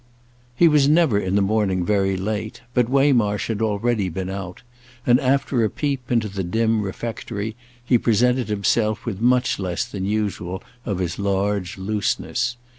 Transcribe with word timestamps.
He 0.55 0.67
was 0.67 0.89
never 0.89 1.19
in 1.19 1.35
the 1.35 1.43
morning 1.43 1.85
very 1.85 2.17
late, 2.17 2.61
but 2.73 2.89
Waymarsh 2.89 3.49
had 3.49 3.61
already 3.61 4.09
been 4.09 4.31
out, 4.31 4.63
and, 5.05 5.19
after 5.19 5.63
a 5.63 5.69
peep 5.69 6.11
into 6.11 6.27
the 6.27 6.43
dim 6.43 6.81
refectory, 6.81 7.55
he 7.85 7.99
presented 7.99 8.47
himself 8.49 9.05
with 9.05 9.21
much 9.21 9.59
less 9.59 9.85
than 9.85 10.05
usual 10.05 10.63
of 10.87 10.97
his 10.97 11.19
large 11.19 11.77
looseness. 11.77 12.57